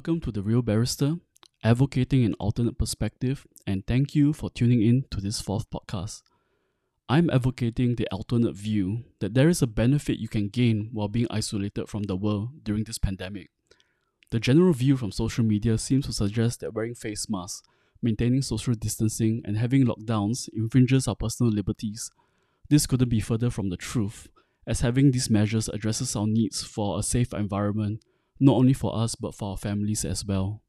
Welcome 0.00 0.22
to 0.22 0.32
The 0.32 0.40
Real 0.40 0.62
Barrister, 0.62 1.16
advocating 1.62 2.24
an 2.24 2.32
alternate 2.40 2.78
perspective, 2.78 3.46
and 3.66 3.86
thank 3.86 4.14
you 4.14 4.32
for 4.32 4.48
tuning 4.48 4.80
in 4.80 5.04
to 5.10 5.20
this 5.20 5.42
fourth 5.42 5.68
podcast. 5.68 6.22
I'm 7.06 7.28
advocating 7.28 7.96
the 7.96 8.08
alternate 8.10 8.56
view 8.56 9.04
that 9.18 9.34
there 9.34 9.50
is 9.50 9.60
a 9.60 9.66
benefit 9.66 10.18
you 10.18 10.26
can 10.26 10.48
gain 10.48 10.88
while 10.94 11.08
being 11.08 11.26
isolated 11.28 11.86
from 11.90 12.04
the 12.04 12.16
world 12.16 12.64
during 12.64 12.84
this 12.84 12.96
pandemic. 12.96 13.50
The 14.30 14.40
general 14.40 14.72
view 14.72 14.96
from 14.96 15.12
social 15.12 15.44
media 15.44 15.76
seems 15.76 16.06
to 16.06 16.14
suggest 16.14 16.60
that 16.60 16.72
wearing 16.72 16.94
face 16.94 17.28
masks, 17.28 17.68
maintaining 18.00 18.40
social 18.40 18.72
distancing, 18.72 19.42
and 19.44 19.58
having 19.58 19.84
lockdowns 19.84 20.48
infringes 20.54 21.08
our 21.08 21.14
personal 21.14 21.52
liberties. 21.52 22.10
This 22.70 22.86
couldn't 22.86 23.10
be 23.10 23.20
further 23.20 23.50
from 23.50 23.68
the 23.68 23.76
truth, 23.76 24.28
as 24.66 24.80
having 24.80 25.10
these 25.10 25.28
measures 25.28 25.68
addresses 25.68 26.16
our 26.16 26.26
needs 26.26 26.62
for 26.62 26.98
a 26.98 27.02
safe 27.02 27.34
environment, 27.34 28.02
not 28.40 28.56
only 28.56 28.72
for 28.72 28.96
us 28.96 29.14
but 29.14 29.34
for 29.34 29.50
our 29.50 29.56
families 29.56 30.04
as 30.04 30.24
well. 30.24 30.62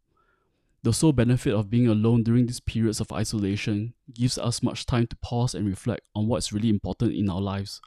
The 0.84 0.94
sole 0.94 1.14
benefit 1.14 1.54
of 1.54 1.70
being 1.70 1.88
alone 1.88 2.24
during 2.24 2.48
these 2.48 2.60
periods 2.60 3.00
of 3.00 3.12
isolation 3.12 3.94
gives 4.14 4.38
us 4.38 4.64
much 4.64 4.86
time 4.86 5.08
to 5.08 5.16
pause 5.18 5.56
and 5.56 5.68
reflect 5.68 6.02
on 6.16 6.28
what's 6.28 6.52
really 6.52 6.70
important 6.70 7.14
in 7.14 7.30
our 7.30 7.42
lives. 7.42 7.82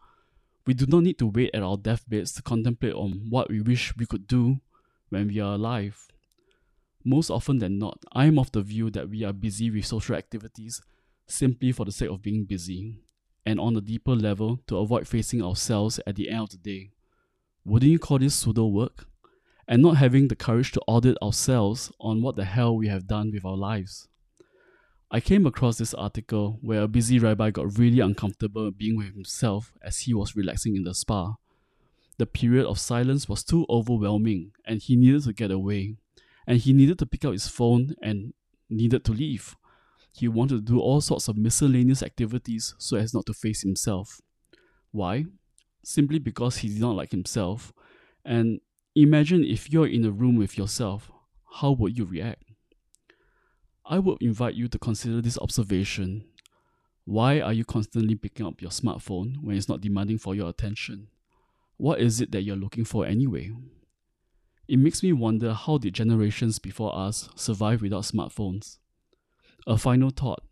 We 0.67 0.75
do 0.75 0.87
not 0.87 1.03
need 1.03 1.19
to 1.19 1.27
wait 1.27 1.51
at 1.53 1.63
our 1.63 1.77
deathbeds 1.77 2.33
to 2.35 2.43
contemplate 2.43 2.95
on 2.95 3.27
what 3.29 3.51
we 3.51 3.61
wish 3.61 3.97
we 3.97 4.07
could 4.07 4.27
do 4.27 4.61
when 5.11 5.29
we 5.29 5.41
are 5.41 5.55
alive. 5.55 6.09
Most 7.05 7.31
often 7.31 7.59
than 7.59 7.79
not, 7.79 7.99
I 8.13 8.27
am 8.27 8.39
of 8.39 8.53
the 8.53 8.63
view 8.63 8.91
that 8.91 9.11
we 9.11 9.25
are 9.25 9.33
busy 9.33 9.71
with 9.71 9.85
social 9.85 10.17
activities 10.17 10.81
simply 11.27 11.73
for 11.73 11.85
the 11.85 11.93
sake 11.93 12.11
of 12.11 12.23
being 12.23 12.45
busy, 12.45 12.97
and 13.45 13.61
on 13.61 13.77
a 13.77 13.81
deeper 13.81 14.15
level 14.15 14.61
to 14.67 14.79
avoid 14.79 15.07
facing 15.07 15.43
ourselves 15.43 16.01
at 16.07 16.17
the 16.17 16.31
end 16.31 16.41
of 16.41 16.51
the 16.51 16.57
day. 16.57 16.91
Wouldn't 17.65 17.91
you 17.91 17.99
call 17.99 18.19
this 18.19 18.35
pseudo 18.35 18.67
work? 18.67 19.07
And 19.67 19.83
not 19.83 19.97
having 19.97 20.29
the 20.29 20.37
courage 20.37 20.73
to 20.73 20.81
audit 20.87 21.17
ourselves 21.23 21.91
on 22.01 22.23
what 22.23 22.37
the 22.37 22.45
hell 22.45 22.77
we 22.77 22.89
have 22.89 23.07
done 23.07 23.31
with 23.33 23.45
our 23.45 23.57
lives. 23.57 24.09
I 25.11 25.21
came 25.21 25.47
across 25.47 25.79
this 25.79 25.95
article 25.95 26.59
where 26.61 26.83
a 26.83 26.89
busy 26.89 27.19
rabbi 27.19 27.51
got 27.51 27.79
really 27.79 28.01
uncomfortable 28.01 28.71
being 28.71 28.97
with 28.97 29.15
himself 29.15 29.73
as 29.83 30.01
he 30.01 30.15
was 30.15 30.35
relaxing 30.35 30.77
in 30.77 30.83
the 30.83 30.95
spa. 30.95 31.37
The 32.19 32.27
period 32.27 32.67
of 32.67 32.79
silence 32.79 33.29
was 33.29 33.45
too 33.45 33.65
overwhelming 33.71 34.53
and 34.65 34.81
he 34.81 34.97
needed 34.97 35.23
to 35.25 35.33
get 35.33 35.51
away. 35.51 35.97
And 36.47 36.59
he 36.59 36.73
needed 36.73 36.99
to 36.99 37.07
pick 37.07 37.25
up 37.25 37.33
his 37.33 37.49
phone 37.49 37.95
and 38.03 38.35
needed 38.69 39.05
to 39.05 39.13
leave. 39.13 39.57
He 40.13 40.29
wanted 40.29 40.67
to 40.67 40.73
do 40.73 40.81
all 40.81 41.01
sorts 41.01 41.29
of 41.29 41.37
miscellaneous 41.37 42.03
activities 42.03 42.75
so 42.79 42.97
as 42.97 43.15
not 43.15 43.27
to 43.27 43.35
face 43.35 43.63
himself. 43.63 44.21
Why? 44.91 45.27
Simply 45.85 46.19
because 46.19 46.59
he 46.59 46.69
did 46.69 46.81
not 46.81 46.97
like 46.97 47.11
himself 47.11 47.73
and 48.25 48.61
Imagine 48.97 49.45
if 49.45 49.73
you're 49.73 49.89
in 49.89 50.05
a 50.05 50.13
room 50.13 50.37
with 50.37 50.57
yourself, 50.57 51.11
how 51.55 51.73
would 51.73 51.99
you 51.99 52.05
react? 52.05 52.45
I 53.85 53.99
would 53.99 54.19
invite 54.23 54.55
you 54.55 54.69
to 54.69 54.79
consider 54.79 55.21
this 55.21 55.37
observation. 55.39 56.25
Why 57.05 57.41
are 57.41 57.53
you 57.53 57.65
constantly 57.65 58.15
picking 58.15 58.47
up 58.47 58.63
your 58.63 58.71
smartphone 58.71 59.43
when 59.43 59.57
it's 59.57 59.69
not 59.69 59.81
demanding 59.81 60.19
for 60.19 60.37
your 60.37 60.49
attention? 60.49 61.09
What 61.77 61.99
is 61.99 62.21
it 62.21 62.31
that 62.31 62.43
you're 62.43 62.55
looking 62.55 62.85
for 62.85 63.05
anyway? 63.05 63.51
It 64.69 64.79
makes 64.79 65.03
me 65.03 65.13
wonder 65.13 65.55
how 65.55 65.79
did 65.79 65.95
generations 65.95 66.61
before 66.61 66.97
us 66.97 67.29
survive 67.35 67.83
without 67.83 68.05
smartphones? 68.05 68.79
A 69.67 69.77
final 69.77 70.11
thought 70.11 70.45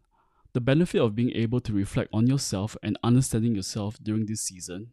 the 0.52 0.60
benefit 0.60 1.00
of 1.00 1.14
being 1.14 1.30
able 1.30 1.60
to 1.60 1.72
reflect 1.72 2.10
on 2.12 2.26
yourself 2.26 2.76
and 2.82 2.98
understanding 3.04 3.54
yourself 3.54 3.98
during 4.02 4.26
this 4.26 4.42
season 4.42 4.88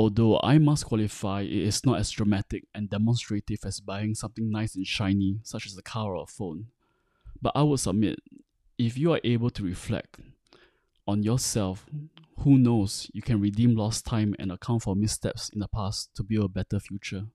Although 0.00 0.40
I 0.42 0.56
must 0.56 0.86
qualify 0.86 1.42
it 1.42 1.52
is 1.52 1.84
not 1.84 1.98
as 1.98 2.10
dramatic 2.10 2.64
and 2.74 2.88
demonstrative 2.88 3.58
as 3.66 3.80
buying 3.80 4.14
something 4.14 4.50
nice 4.50 4.74
and 4.74 4.86
shiny, 4.86 5.40
such 5.42 5.66
as 5.66 5.76
a 5.76 5.82
car 5.82 6.14
or 6.16 6.22
a 6.22 6.26
phone. 6.26 6.68
But 7.42 7.52
I 7.54 7.64
would 7.64 7.80
submit, 7.80 8.18
if 8.78 8.96
you 8.96 9.12
are 9.12 9.20
able 9.24 9.50
to 9.50 9.62
reflect 9.62 10.18
on 11.06 11.22
yourself, 11.22 11.84
who 12.38 12.56
knows, 12.56 13.10
you 13.12 13.20
can 13.20 13.42
redeem 13.42 13.76
lost 13.76 14.06
time 14.06 14.34
and 14.38 14.50
account 14.50 14.84
for 14.84 14.96
missteps 14.96 15.50
in 15.50 15.60
the 15.60 15.68
past 15.68 16.08
to 16.14 16.22
build 16.22 16.46
a 16.46 16.48
better 16.48 16.80
future. 16.80 17.26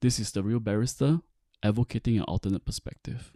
This 0.00 0.18
is 0.18 0.32
The 0.32 0.42
Real 0.42 0.60
Barrister, 0.60 1.20
advocating 1.62 2.16
an 2.16 2.22
alternate 2.22 2.64
perspective. 2.64 3.34